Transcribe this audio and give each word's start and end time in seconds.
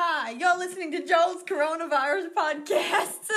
Hi, 0.00 0.30
you're 0.30 0.56
listening 0.56 0.92
to 0.92 1.04
Joel's 1.04 1.42
Coronavirus 1.42 2.32
Podcast. 2.32 3.30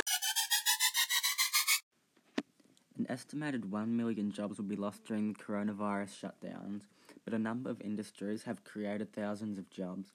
An 3.00 3.08
estimated 3.10 3.72
1 3.72 3.98
million 3.98 4.32
jobs 4.32 4.60
will 4.60 4.66
be 4.66 4.76
lost 4.76 5.04
during 5.04 5.34
the 5.34 5.40
coronavirus 5.40 6.22
shutdowns, 6.22 6.84
but 7.26 7.34
a 7.34 7.40
number 7.40 7.72
of 7.72 7.82
industries 7.82 8.44
have 8.44 8.64
created 8.64 9.12
thousands 9.12 9.58
of 9.58 9.72
jobs. 9.72 10.14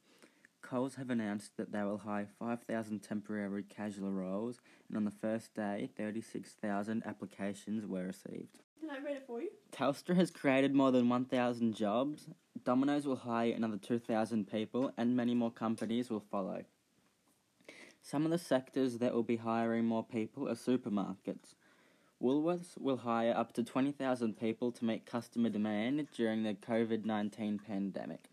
Coles 0.63 0.95
have 0.95 1.11
announced 1.11 1.57
that 1.57 1.73
they 1.73 1.83
will 1.83 1.99
hire 1.99 2.29
5,000 2.39 3.01
temporary 3.01 3.65
casual 3.65 4.13
roles, 4.13 4.61
and 4.87 4.97
on 4.97 5.05
the 5.05 5.11
first 5.11 5.53
day, 5.53 5.91
36,000 5.97 7.03
applications 7.05 7.85
were 7.85 8.05
received. 8.05 8.61
Can 8.79 8.91
I 8.91 9.01
read 9.05 9.17
it 9.17 9.27
for 9.27 9.43
you? 9.43 9.51
Telstra 9.73 10.15
has 10.15 10.31
created 10.31 10.77
more 10.77 10.93
than 10.93 11.09
1,000 11.09 11.75
jobs. 11.75 12.29
Domino's 12.67 13.07
will 13.07 13.15
hire 13.15 13.53
another 13.53 13.77
2,000 13.77 14.51
people, 14.51 14.91
and 14.97 15.17
many 15.17 15.35
more 15.35 15.53
companies 15.53 16.11
will 16.11 16.25
follow. 16.33 16.65
Some 18.03 18.25
of 18.25 18.33
the 18.33 18.39
sectors 18.39 18.99
that 18.99 19.15
will 19.15 19.23
be 19.23 19.37
hiring 19.37 19.85
more 19.85 20.03
people 20.03 20.49
are 20.49 20.57
supermarkets. 20.57 21.55
Woolworths 22.21 22.77
will 22.77 22.97
hire 22.97 23.33
up 23.37 23.53
to 23.53 23.63
20,000 23.63 24.37
people 24.37 24.73
to 24.73 24.85
meet 24.85 25.07
customer 25.07 25.49
demand 25.49 26.09
during 26.13 26.43
the 26.43 26.55
COVID 26.55 27.05
19 27.05 27.61
pandemic. 27.61 28.25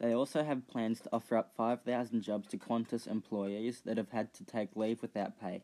They 0.00 0.14
also 0.14 0.42
have 0.42 0.66
plans 0.66 1.00
to 1.02 1.10
offer 1.12 1.36
up 1.36 1.52
5,000 1.56 2.22
jobs 2.22 2.48
to 2.48 2.58
Qantas 2.58 3.06
employees 3.06 3.82
that 3.82 3.98
have 3.98 4.10
had 4.10 4.34
to 4.34 4.44
take 4.44 4.74
leave 4.74 5.00
without 5.00 5.40
pay. 5.40 5.62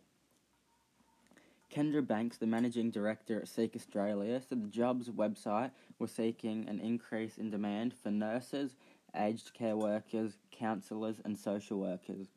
Kendra 1.77 2.07
Banks, 2.07 2.39
the 2.39 2.47
managing 2.47 2.91
director 2.91 3.39
at 3.39 3.49
Seek 3.49 3.77
Australia, 3.77 4.41
said 4.41 4.65
the 4.65 4.69
jobs 4.69 5.11
website 5.11 5.73
was 5.99 6.11
seeking 6.11 6.67
an 6.71 6.81
increase 6.81 7.37
in 7.37 7.51
demand 7.51 7.93
for 7.93 8.11
nurses, 8.11 8.77
aged 9.15 9.53
care 9.53 9.77
workers, 9.77 10.39
counsellors, 10.51 11.21
and 11.23 11.39
social 11.39 11.79
workers. 11.79 12.29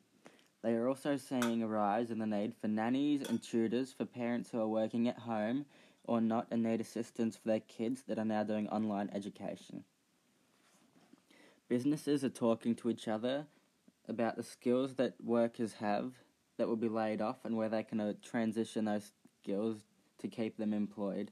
They 0.62 0.74
are 0.74 0.86
also 0.86 1.16
seeing 1.16 1.62
a 1.62 1.68
rise 1.68 2.10
in 2.10 2.18
the 2.18 2.26
need 2.26 2.52
for 2.60 2.68
nannies 2.68 3.22
and 3.26 3.42
tutors 3.42 3.94
for 3.94 4.04
parents 4.04 4.50
who 4.50 4.60
are 4.60 4.68
working 4.68 5.08
at 5.08 5.20
home 5.20 5.64
or 6.04 6.20
not 6.20 6.46
and 6.50 6.62
need 6.62 6.82
assistance 6.82 7.38
for 7.38 7.48
their 7.48 7.60
kids 7.60 8.02
that 8.08 8.18
are 8.18 8.26
now 8.26 8.44
doing 8.44 8.68
online 8.68 9.08
education. 9.14 9.84
Businesses 11.66 12.22
are 12.22 12.28
talking 12.28 12.74
to 12.74 12.90
each 12.90 13.08
other 13.08 13.46
about 14.06 14.36
the 14.36 14.42
skills 14.42 14.96
that 14.96 15.14
workers 15.24 15.72
have 15.80 16.12
that 16.58 16.68
will 16.68 16.76
be 16.76 16.90
laid 16.90 17.22
off 17.22 17.38
and 17.46 17.56
where 17.56 17.70
they 17.70 17.82
can 17.82 18.00
uh, 18.00 18.12
transition 18.22 18.84
those 18.84 19.12
skills 19.42 19.78
to 20.18 20.28
keep 20.28 20.56
them 20.56 20.72
employed. 20.72 21.30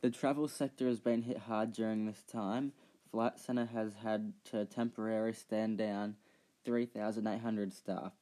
The 0.00 0.10
travel 0.10 0.48
sector 0.48 0.86
has 0.86 1.00
been 1.00 1.22
hit 1.22 1.38
hard 1.38 1.72
during 1.72 2.06
this 2.06 2.22
time. 2.30 2.72
Flight 3.10 3.38
Centre 3.38 3.68
has 3.72 3.92
had 4.02 4.32
to 4.50 4.64
temporarily 4.64 5.32
stand 5.32 5.78
down 5.78 6.16
3,800 6.64 7.72
staff. 7.72 8.12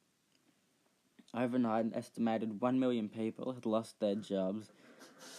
Overnight, 1.35 1.85
an 1.85 1.93
estimated 1.93 2.61
1 2.61 2.79
million 2.79 3.09
people 3.09 3.53
had 3.53 3.65
lost 3.65 3.99
their 3.99 4.15
jobs. 4.15 4.67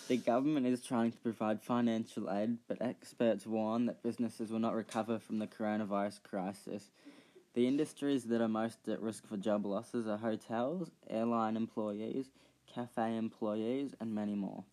The 0.06 0.16
government 0.16 0.66
is 0.66 0.82
trying 0.82 1.12
to 1.12 1.18
provide 1.18 1.62
financial 1.62 2.30
aid, 2.30 2.58
but 2.68 2.82
experts 2.82 3.46
warn 3.46 3.86
that 3.86 4.02
businesses 4.02 4.50
will 4.50 4.58
not 4.58 4.74
recover 4.74 5.18
from 5.18 5.38
the 5.38 5.46
coronavirus 5.46 6.22
crisis. 6.22 6.90
The 7.54 7.66
industries 7.66 8.24
that 8.24 8.40
are 8.40 8.48
most 8.48 8.86
at 8.88 9.00
risk 9.00 9.26
for 9.26 9.36
job 9.36 9.66
losses 9.66 10.06
are 10.06 10.18
hotels, 10.18 10.90
airline 11.08 11.56
employees, 11.56 12.26
cafe 12.74 13.16
employees, 13.16 13.94
and 14.00 14.14
many 14.14 14.34
more. 14.34 14.64